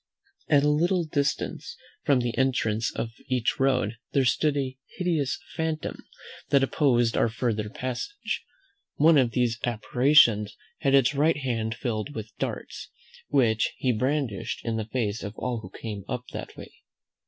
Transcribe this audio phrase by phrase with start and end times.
[0.47, 6.07] At a little distance from the entrance of each road there stood a hideous phantom,
[6.49, 8.43] that opposed our further passage.
[8.95, 12.89] One of these apparitions had his right hand filled with darts,
[13.27, 16.73] which he brandished in the face of all who came up that way.